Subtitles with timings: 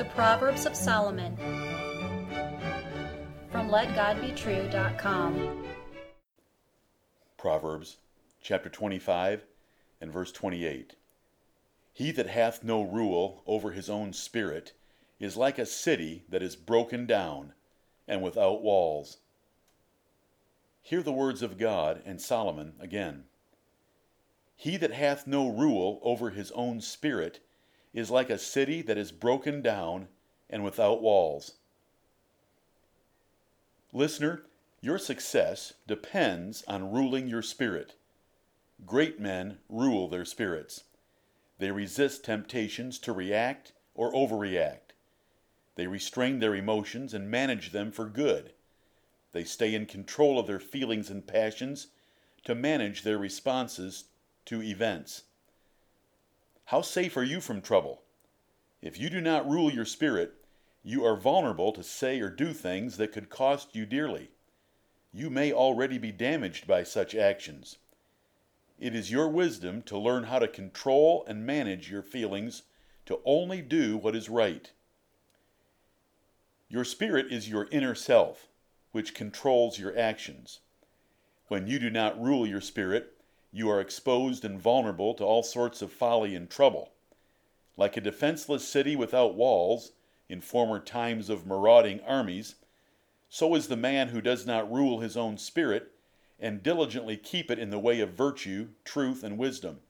[0.00, 1.36] The Proverbs of Solomon
[3.52, 5.66] from LetGodBetrue.com.
[7.36, 7.98] Proverbs
[8.40, 9.44] chapter 25
[10.00, 10.96] and verse 28.
[11.92, 14.72] He that hath no rule over his own spirit
[15.18, 17.52] is like a city that is broken down
[18.08, 19.18] and without walls.
[20.80, 23.24] Hear the words of God and Solomon again.
[24.56, 27.40] He that hath no rule over his own spirit
[27.92, 30.08] is like a city that is broken down
[30.48, 31.54] and without walls.
[33.92, 34.42] Listener,
[34.80, 37.94] your success depends on ruling your spirit.
[38.86, 40.84] Great men rule their spirits.
[41.58, 44.94] They resist temptations to react or overreact.
[45.74, 48.52] They restrain their emotions and manage them for good.
[49.32, 51.88] They stay in control of their feelings and passions
[52.44, 54.04] to manage their responses
[54.46, 55.24] to events.
[56.70, 58.02] How safe are you from trouble?
[58.80, 60.34] If you do not rule your spirit,
[60.84, 64.30] you are vulnerable to say or do things that could cost you dearly.
[65.12, 67.78] You may already be damaged by such actions.
[68.78, 72.62] It is your wisdom to learn how to control and manage your feelings
[73.06, 74.70] to only do what is right.
[76.68, 78.46] Your spirit is your inner self,
[78.92, 80.60] which controls your actions.
[81.48, 83.19] When you do not rule your spirit,
[83.52, 86.92] you are exposed and vulnerable to all sorts of folly and trouble.
[87.76, 89.92] Like a defenseless city without walls,
[90.28, 92.54] in former times of marauding armies,
[93.28, 95.90] so is the man who does not rule his own spirit
[96.38, 99.80] and diligently keep it in the way of virtue, truth, and wisdom.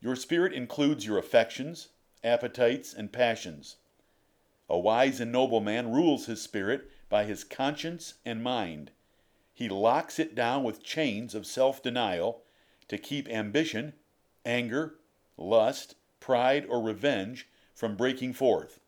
[0.00, 1.88] Your spirit includes your affections,
[2.24, 3.76] appetites, and passions.
[4.68, 8.92] A wise and noble man rules his spirit by his conscience and mind.
[9.60, 12.40] He locks it down with chains of self denial
[12.88, 13.92] to keep ambition,
[14.42, 14.94] anger,
[15.36, 18.80] lust, pride, or revenge from breaking forth.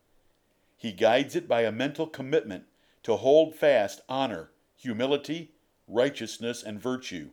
[0.75, 2.65] He guides it by a mental commitment
[3.03, 5.51] to hold fast honor, humility,
[5.87, 7.29] righteousness, and virtue.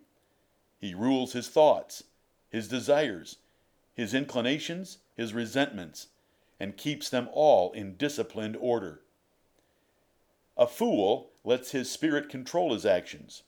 [0.78, 2.05] He rules his thoughts,
[2.51, 3.39] his desires,
[3.95, 6.09] his inclinations, his resentments,
[6.61, 9.01] and keeps them all in disciplined order.
[10.59, 13.43] A fool lets his spirit control his actions.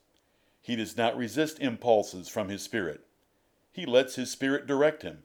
[0.61, 3.05] He does not resist impulses from his spirit.
[3.71, 5.23] He lets his spirit direct him.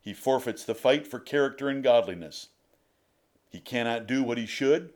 [0.00, 2.48] He forfeits the fight for character and godliness.
[3.50, 4.92] He cannot do what he should.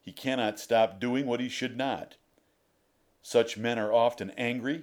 [0.00, 2.16] He cannot stop doing what he should not.
[3.22, 4.82] Such men are often angry,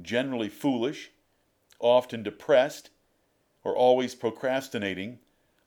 [0.00, 1.10] generally foolish,
[1.78, 2.90] often depressed,
[3.64, 5.18] or always procrastinating,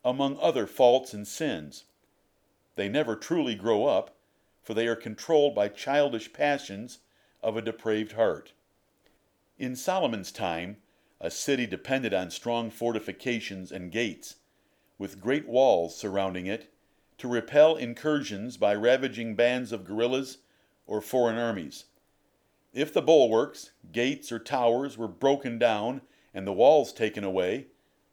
[0.03, 1.83] among other faults and sins.
[2.75, 4.14] They never truly grow up,
[4.65, 6.97] for they are controlled by childish passions
[7.43, 8.51] of a depraved heart.
[9.59, 10.77] In Solomon's time,
[11.21, 14.37] a city depended on strong fortifications and gates,
[14.97, 16.73] with great walls surrounding it,
[17.19, 20.39] to repel incursions by ravaging bands of guerrillas
[20.87, 21.85] or foreign armies.
[22.73, 26.01] If the bulwarks, gates, or towers were broken down
[26.33, 27.67] and the walls taken away,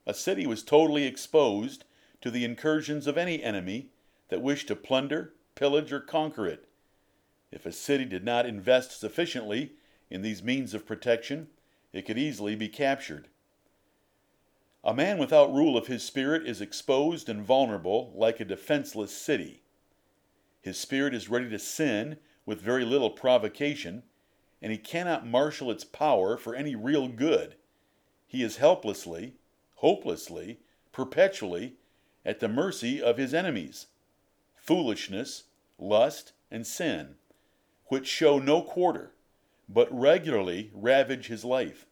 [0.07, 1.85] a city was totally exposed
[2.21, 3.89] to the incursions of any enemy
[4.29, 6.69] that wished to plunder, pillage, or conquer it.
[7.51, 9.73] If a city did not invest sufficiently
[10.11, 11.49] in these means of protection,
[11.93, 13.29] it could easily be captured.
[14.85, 19.62] A man without rule of his spirit is exposed and vulnerable like a defenseless city.
[20.61, 24.03] His spirit is ready to sin with very little provocation
[24.62, 27.57] and he cannot marshal its power for any real good.
[28.27, 29.35] He is helplessly,
[29.77, 30.61] hopelessly,
[30.93, 31.75] perpetually
[32.25, 33.89] at the mercy of his enemies,
[34.62, 35.45] foolishness,
[35.77, 37.17] lust, and sin,
[37.87, 39.12] which show no quarter,
[39.69, 41.87] but regularly ravage his life.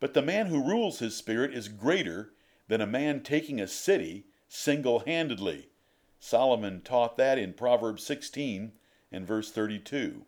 [0.00, 2.32] But the man who rules his spirit is greater
[2.68, 5.68] than a man taking a city single handedly.
[6.18, 8.72] Solomon taught that in Proverbs 16
[9.12, 10.24] and verse 32.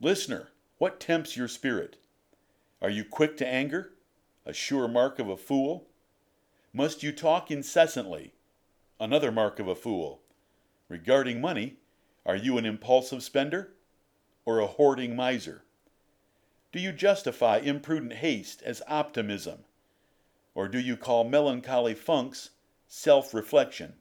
[0.00, 0.48] Listener,
[0.78, 1.96] what tempts your spirit?
[2.80, 3.94] Are you quick to anger?
[4.46, 5.88] A sure mark of a fool?
[6.72, 8.32] Must you talk incessantly?
[9.02, 10.20] Another mark of a fool.
[10.90, 11.76] Regarding money,
[12.26, 13.72] are you an impulsive spender
[14.44, 15.64] or a hoarding miser?
[16.70, 19.64] Do you justify imprudent haste as optimism?
[20.54, 22.50] Or do you call melancholy funks
[22.88, 23.94] self reflection?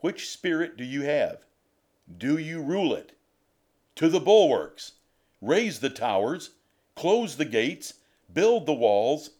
[0.00, 1.46] Which spirit do you have?
[2.18, 3.16] Do you rule it?
[3.96, 4.92] To the bulwarks!
[5.40, 6.50] Raise the towers,
[6.94, 7.94] close the gates,
[8.30, 9.30] build the walls,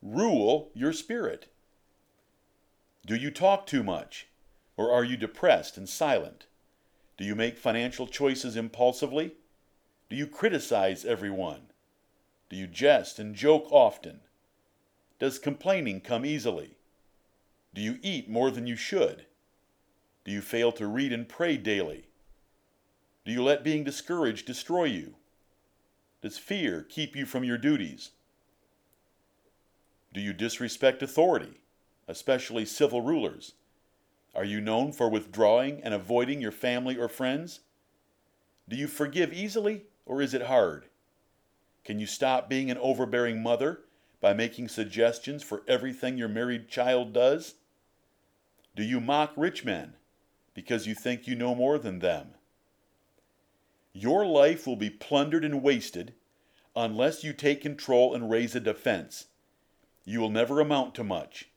[0.00, 1.48] rule your spirit.
[3.06, 4.26] Do you talk too much?
[4.76, 6.46] Or are you depressed and silent?
[7.16, 9.34] Do you make financial choices impulsively?
[10.10, 11.68] Do you criticize everyone?
[12.50, 14.20] Do you jest and joke often?
[15.20, 16.78] Does complaining come easily?
[17.72, 19.26] Do you eat more than you should?
[20.24, 22.08] Do you fail to read and pray daily?
[23.24, 25.14] Do you let being discouraged destroy you?
[26.22, 28.10] Does fear keep you from your duties?
[30.12, 31.60] Do you disrespect authority,
[32.08, 33.54] especially civil rulers?
[34.34, 37.60] Are you known for withdrawing and avoiding your family or friends?
[38.68, 40.86] Do you forgive easily, or is it hard?
[41.84, 43.80] Can you stop being an overbearing mother
[44.20, 47.54] by making suggestions for everything your married child does?
[48.74, 49.94] Do you mock rich men
[50.52, 52.34] because you think you know more than them?
[53.92, 56.12] Your life will be plundered and wasted
[56.74, 59.26] unless you take control and raise a defense.
[60.04, 61.48] You will never amount to much.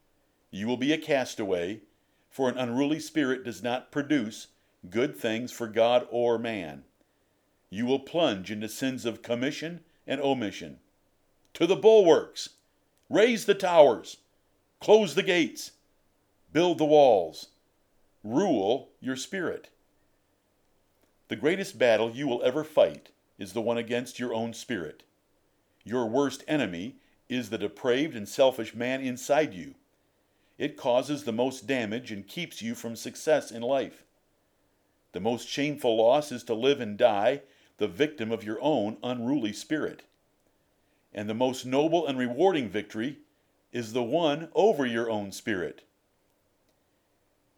[0.52, 1.82] You will be a castaway,
[2.30, 4.48] for an unruly spirit does not produce
[4.90, 6.84] good things for God or man.
[7.70, 10.80] You will plunge into sins of commission and omission.
[11.56, 12.50] To the bulwarks!
[13.10, 14.18] Raise the towers!
[14.80, 15.72] Close the gates!
[16.52, 17.50] Build the walls!
[18.24, 19.70] Rule your spirit.
[21.28, 25.04] The greatest battle you will ever fight is the one against your own spirit.
[25.84, 26.96] Your worst enemy
[27.30, 29.76] is the depraved and selfish man inside you.
[30.60, 34.04] It causes the most damage and keeps you from success in life.
[35.14, 37.42] The most shameful loss is to live and die
[37.78, 40.04] the victim of your own unruly spirit.
[41.12, 43.18] And the most noble and rewarding victory
[43.72, 45.82] is the one over your own spirit.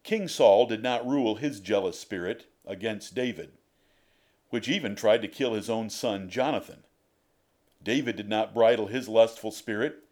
[0.04, 3.52] King Saul did not rule his jealous spirit against David
[4.52, 6.84] which even tried to kill his own son Jonathan.
[7.82, 10.04] David did not bridle his lustful spirit,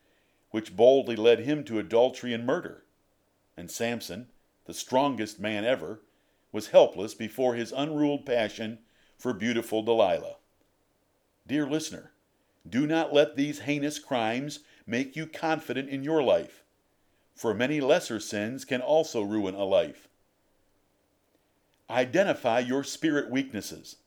[0.52, 2.84] which boldly led him to adultery and murder.
[3.56, 4.28] And Samson,
[4.66, 6.02] the strongest man ever,
[6.52, 8.80] was helpless before his unruled passion
[9.18, 10.38] for beautiful Delilah.
[11.46, 12.12] Dear listener,
[12.68, 16.64] do not let these heinous crimes make you confident in your life,
[17.36, 20.08] for many lesser sins can also ruin a life.
[21.90, 23.98] Identify your spirit weaknesses.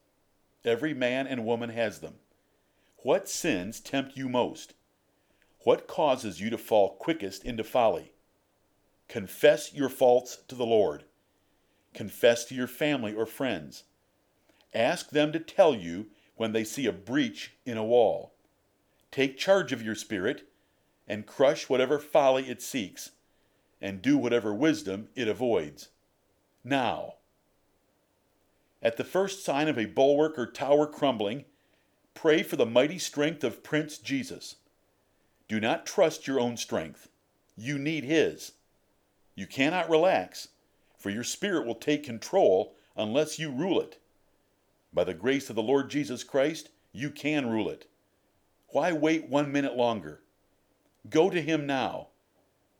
[0.64, 2.14] Every man and woman has them.
[2.98, 4.74] What sins tempt you most?
[5.64, 8.12] What causes you to fall quickest into folly?
[9.08, 11.04] Confess your faults to the Lord.
[11.94, 13.84] Confess to your family or friends.
[14.74, 16.06] Ask them to tell you
[16.36, 18.34] when they see a breach in a wall.
[19.10, 20.48] Take charge of your spirit
[21.06, 23.10] and crush whatever folly it seeks,
[23.80, 25.88] and do whatever wisdom it avoids.
[26.64, 27.14] Now,
[28.80, 31.44] at the first sign of a bulwark or tower crumbling,
[32.14, 34.56] pray for the mighty strength of Prince Jesus.
[35.52, 37.10] Do not trust your own strength.
[37.58, 38.52] You need His.
[39.34, 40.48] You cannot relax,
[40.96, 43.98] for your spirit will take control unless you rule it.
[44.94, 47.86] By the grace of the Lord Jesus Christ, you can rule it.
[48.68, 50.22] Why wait one minute longer?
[51.10, 52.08] Go to Him now.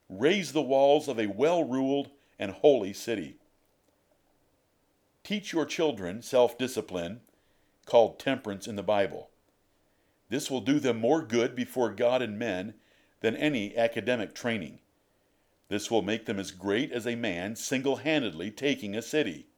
[0.08, 2.08] Raise the walls of a well ruled
[2.38, 3.36] and holy city.
[5.22, 7.20] Teach your children self discipline,
[7.84, 9.28] called temperance in the Bible.
[10.32, 12.72] This will do them more good before God and men
[13.20, 14.78] than any academic training.
[15.68, 19.48] This will make them as great as a man single handedly taking a city.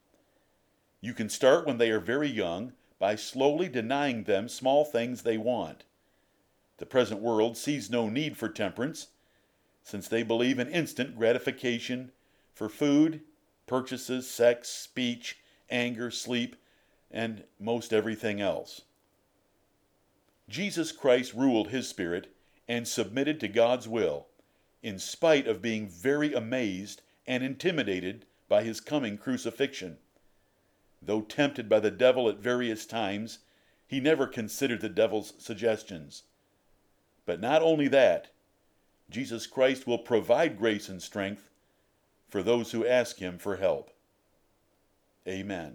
[0.99, 5.37] You can start when they are very young by slowly denying them small things they
[5.37, 5.85] want.
[6.75, 9.07] The present world sees no need for temperance,
[9.81, 12.11] since they believe in instant gratification
[12.53, 13.21] for food,
[13.65, 15.37] purchases, sex, speech,
[15.69, 16.57] anger, sleep,
[17.09, 18.81] and most everything else.
[20.47, 22.33] Jesus Christ ruled his spirit
[22.67, 24.27] and submitted to God's will,
[24.83, 29.97] in spite of being very amazed and intimidated by his coming crucifixion.
[31.01, 33.39] Though tempted by the devil at various times,
[33.87, 36.23] he never considered the devil's suggestions.
[37.25, 38.27] But not only that,
[39.09, 41.49] Jesus Christ will provide grace and strength
[42.29, 43.91] for those who ask him for help.
[45.27, 45.73] Amen.